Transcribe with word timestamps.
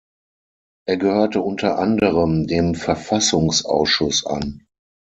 Er 0.87 0.97
gehörte 0.97 1.41
unter 1.43 1.77
anderem 1.77 2.47
dem 2.47 2.73
Verfassungsausschuss 2.73 4.25
an. 4.25 4.65